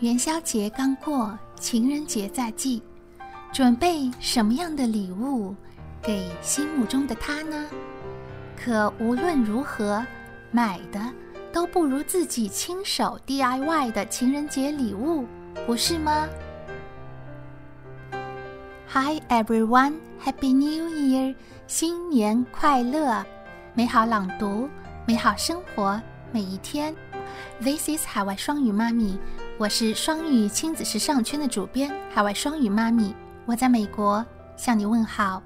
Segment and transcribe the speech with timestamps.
[0.00, 2.82] 元宵节刚过，情人节在即，
[3.50, 5.54] 准备什么样的礼物
[6.02, 7.66] 给心目中的他呢？
[8.62, 10.04] 可无论如何，
[10.50, 11.00] 买的
[11.50, 15.24] 都不如自己亲手 DIY 的情人节礼物，
[15.66, 16.28] 不是吗
[18.90, 21.34] ？Hi everyone, Happy New Year！
[21.66, 23.24] 新年快乐，
[23.72, 24.68] 美好朗读，
[25.06, 25.98] 美好生活，
[26.32, 26.94] 每一天。
[27.62, 29.18] This is 海外双语妈咪。
[29.58, 33.16] 我是双语亲子时尚圈的主编，海外双语妈咪。
[33.46, 34.24] 我在美国
[34.54, 35.42] 向你问好。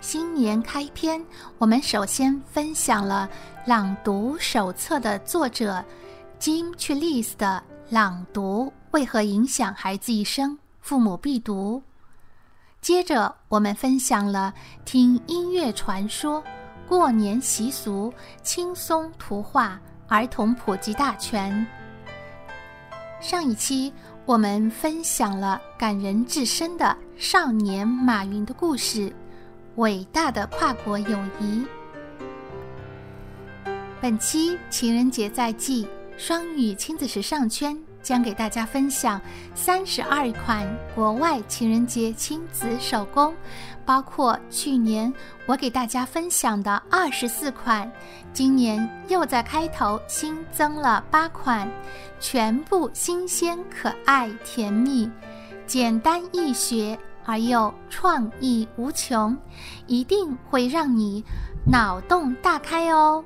[0.00, 1.20] 新年开篇，
[1.58, 3.28] 我们首先分享了
[3.66, 5.84] 朗读手册的作者
[6.38, 7.60] Jim Chillis 的
[7.92, 10.56] 《朗读为何影响孩子一生？
[10.80, 11.78] 父母必读》。
[12.80, 14.54] 接着，我们分享了
[14.84, 16.40] 听音乐传说、
[16.86, 21.66] 过年习俗、轻松图画、儿童普及大全。
[23.20, 23.92] 上一期
[24.24, 29.12] 我们分享了感人至深的少年马云的故事，
[29.76, 31.66] 伟大的跨国友谊。
[34.00, 37.78] 本期情人节在即，双语亲子时尚圈。
[38.02, 39.20] 将给大家分享
[39.54, 43.34] 三十二款国外情人节亲子手工，
[43.84, 45.12] 包括去年
[45.46, 47.90] 我给大家分享的二十四款，
[48.32, 51.68] 今年又在开头新增了八款，
[52.18, 55.10] 全部新鲜、可爱、甜蜜，
[55.66, 59.36] 简单易学而又创意无穷，
[59.86, 61.22] 一定会让你
[61.70, 63.24] 脑洞大开哦。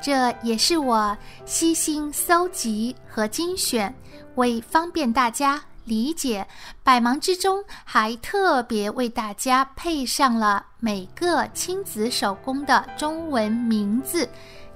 [0.00, 3.92] 这也是我悉心搜集和精选，
[4.36, 6.46] 为方便大家理解，
[6.82, 14.28] 百忙之中还特别为大家配上了每个亲子手工的中文名字、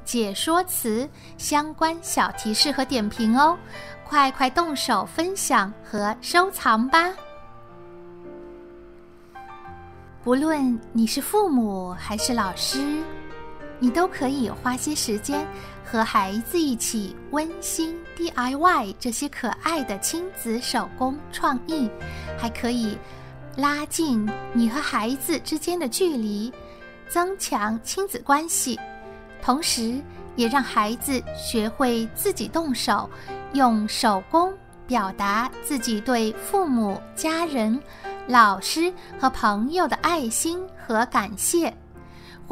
[0.04, 1.08] 解说词、
[1.38, 3.56] 相关小提示和点评哦！
[4.04, 7.10] 快快动手分享和收藏吧！
[10.24, 13.02] 不论你是父母还是老师。
[13.82, 15.44] 你都可以花些时间
[15.84, 21.90] 和孩子一起温馨 DIY 这些可爱的亲子手工创意，
[22.38, 22.96] 还可以
[23.56, 26.52] 拉近你和孩子之间的距离，
[27.08, 28.78] 增强亲子关系，
[29.42, 30.00] 同时
[30.36, 33.10] 也让孩子学会自己动手，
[33.52, 34.54] 用手工
[34.86, 37.82] 表达自己对父母、家人、
[38.28, 41.74] 老师和朋友的爱心和感谢。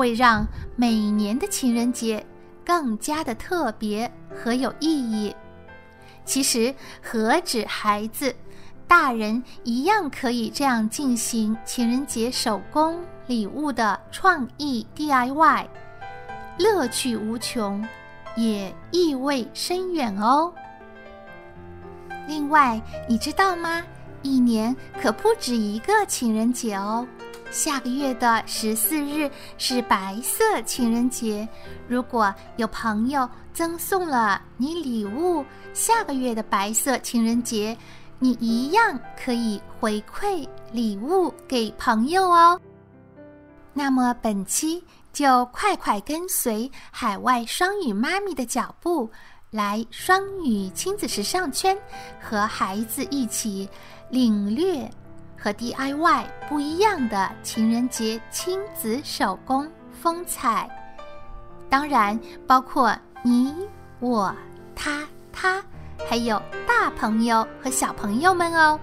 [0.01, 2.25] 会让每年的情人节
[2.65, 5.37] 更加的特别和有意义。
[6.25, 8.35] 其实何止孩子，
[8.89, 15.67] 大人一样可以这样进行情人节手工礼物的创意 DIY，
[16.57, 17.87] 乐趣无穷，
[18.37, 20.51] 也意味深远哦。
[22.27, 23.83] 另外，你知道吗？
[24.23, 27.07] 一年可不止一个情人节哦。
[27.51, 29.29] 下个月的十四日
[29.59, 31.49] 是白色情人节，
[31.89, 35.45] 如果有朋友赠送了你礼物，
[35.75, 37.77] 下个月的白色情人节，
[38.21, 42.61] 你一样可以回馈礼物给朋友哦。
[43.73, 44.83] 那么本期
[45.13, 49.11] 就快快跟随海外双语妈咪的脚步，
[49.51, 51.77] 来双语亲子时尚圈，
[52.21, 53.69] 和孩子一起
[54.09, 54.89] 领略。
[55.43, 60.69] 和 DIY 不一样的情人节亲子手工风采，
[61.71, 63.55] 当然包括你、
[64.01, 64.35] 我、
[64.77, 65.65] 他、他，
[66.07, 68.79] 还有大朋友和小朋友们哦。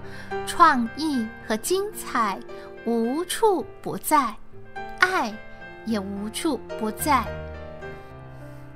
[0.46, 2.38] 创意和精彩
[2.84, 4.34] 无处不在，
[4.98, 5.32] 爱
[5.86, 7.24] 也无处不在。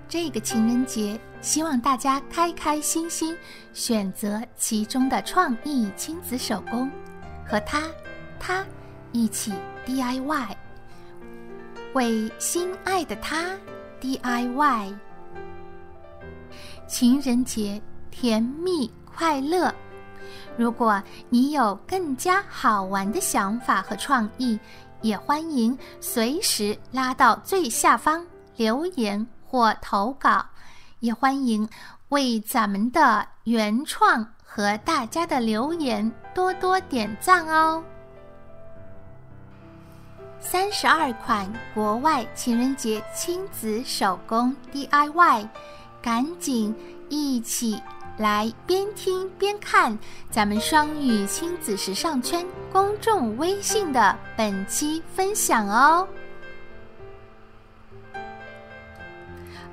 [0.09, 3.37] 这个情人节，希望大家开开心心
[3.72, 6.91] 选择其中的创意亲子手工。
[7.47, 7.83] 和他，
[8.39, 8.65] 他
[9.12, 9.53] 一起
[9.87, 10.49] DIY，
[11.93, 13.56] 为心爱的他
[14.00, 14.94] DIY。
[16.87, 17.81] 情人节
[18.11, 19.75] 甜蜜快乐！
[20.56, 24.59] 如果你有更加好玩的想法和创意，
[25.00, 30.45] 也欢迎随时拉到最下方留言或投稿，
[31.00, 31.69] 也欢迎
[32.11, 34.27] 为咱们的原创。
[34.54, 37.82] 和大家的留言多多点赞哦！
[40.40, 45.49] 三十二款国外情人节亲子手工 DIY，
[46.02, 46.76] 赶紧
[47.08, 47.81] 一起
[48.19, 49.99] 来边听边看
[50.31, 56.06] 咱们双语亲子时尚圈公众微信的本期分享哦！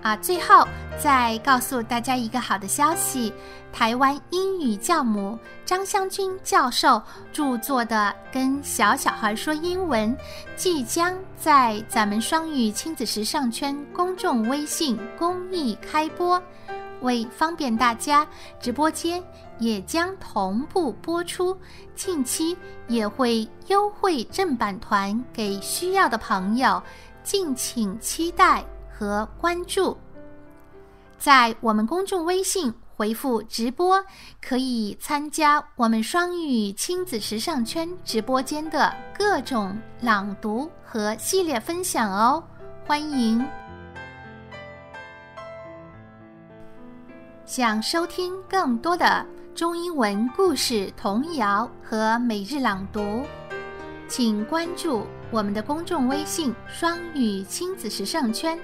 [0.02, 0.66] 啊，最后
[0.98, 3.34] 再告诉大家一个好的消息：
[3.74, 7.02] 台湾英语教母张香君教授
[7.34, 10.16] 著作的《跟小小孩说英文》
[10.56, 16.42] 即将在咱们双语亲子时尚圈公众微信公益开播。
[17.02, 18.28] 为方便大家，
[18.60, 19.24] 直播间
[19.58, 21.58] 也将同步播出，
[21.96, 22.58] 近期
[22.88, 26.82] 也会优惠正版团给需要的朋友，
[27.24, 28.66] 敬请期待。
[29.00, 29.98] 和关注，
[31.18, 34.04] 在我们公众微信回复“直播”，
[34.46, 42.44] 可以参加我们双语亲子时尚圈直播间的各种朗读和系列分享哦。
[42.86, 43.42] 欢迎！
[47.46, 49.26] 想收听更多的
[49.56, 53.24] 中英文故事、童谣和每日朗读，
[54.10, 58.60] 请关注我们的公众微信“双语亲子时尚圈”。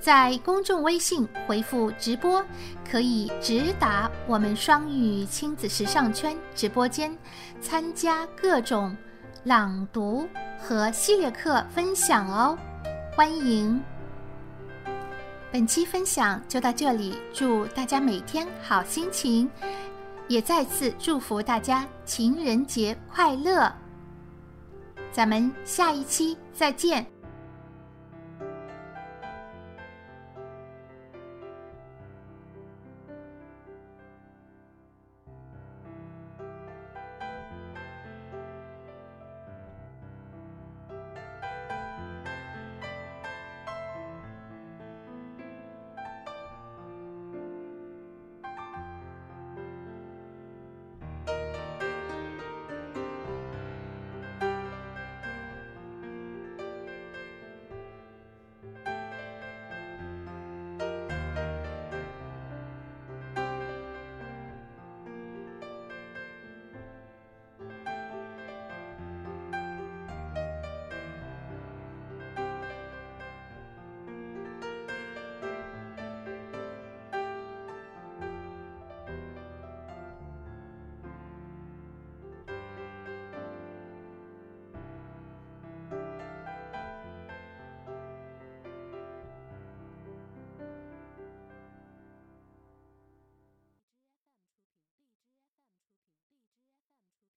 [0.00, 2.42] 在公众微信回复“直播”，
[2.90, 7.14] 可以直达我们双语亲子时尚圈直播间，
[7.60, 8.96] 参加各种
[9.44, 10.26] 朗读
[10.58, 12.56] 和系列课分享哦。
[13.14, 13.82] 欢迎！
[15.52, 19.50] 本期分享就到这里，祝大家每天好心情，
[20.28, 23.70] 也再次祝福大家情人节快乐！
[25.12, 27.17] 咱们下一期再见。